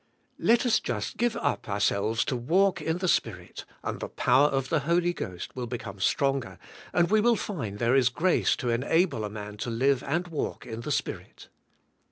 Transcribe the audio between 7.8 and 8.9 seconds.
is grace to